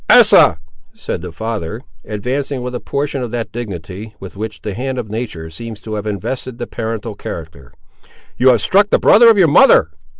[0.09, 0.57] "Asa,"
[0.95, 5.11] said the father, advancing with a portion of that dignity with which the hand of
[5.11, 7.71] Nature seems to have invested the parental character,
[8.35, 9.91] "you have struck the brother of your mother!"